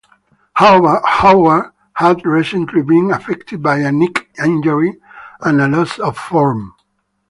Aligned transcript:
Howard 0.55 1.73
had 1.93 2.25
recently 2.25 2.81
been 2.81 3.11
affected 3.11 3.61
by 3.61 3.77
a 3.77 3.91
knee 3.91 4.11
injury 4.43 4.99
and 5.41 5.61
a 5.61 5.67
loss 5.67 5.99
of 5.99 6.17
form. 6.17 6.73